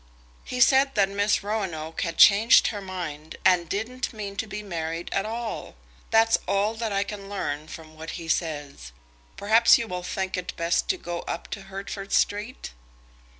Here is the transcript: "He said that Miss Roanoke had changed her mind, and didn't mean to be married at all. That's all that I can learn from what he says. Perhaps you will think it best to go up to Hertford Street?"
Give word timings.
"He 0.43 0.59
said 0.59 0.95
that 0.95 1.09
Miss 1.09 1.43
Roanoke 1.43 2.01
had 2.01 2.17
changed 2.17 2.69
her 2.69 2.81
mind, 2.81 3.35
and 3.45 3.69
didn't 3.69 4.11
mean 4.11 4.35
to 4.37 4.47
be 4.47 4.63
married 4.63 5.09
at 5.13 5.27
all. 5.27 5.75
That's 6.09 6.39
all 6.47 6.73
that 6.73 6.91
I 6.91 7.03
can 7.03 7.29
learn 7.29 7.67
from 7.67 7.95
what 7.95 8.09
he 8.17 8.27
says. 8.27 8.93
Perhaps 9.37 9.77
you 9.77 9.87
will 9.87 10.01
think 10.01 10.37
it 10.37 10.57
best 10.57 10.89
to 10.89 10.97
go 10.97 11.19
up 11.27 11.51
to 11.51 11.61
Hertford 11.69 12.13
Street?" 12.13 12.71